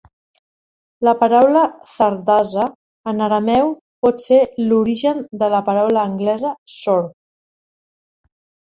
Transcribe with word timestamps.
La 1.07 1.11
paraula 1.19 1.65
"zardasa" 1.91 2.65
en 3.13 3.23
arameu 3.27 3.71
pot 4.07 4.27
ser 4.27 4.41
l"origen 4.67 5.23
de 5.45 5.53
la 5.57 5.63
paraula 5.71 6.09
anglesa 6.11 6.57
"sorb". 6.81 7.17